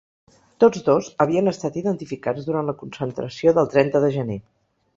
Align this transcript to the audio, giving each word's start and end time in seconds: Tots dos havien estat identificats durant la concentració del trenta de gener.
Tots 0.61 0.79
dos 0.87 1.09
havien 1.25 1.51
estat 1.51 1.77
identificats 1.83 2.49
durant 2.49 2.71
la 2.73 2.77
concentració 2.81 3.57
del 3.59 3.73
trenta 3.77 4.05
de 4.07 4.13
gener. 4.21 4.43